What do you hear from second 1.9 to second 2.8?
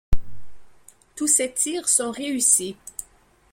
réussis.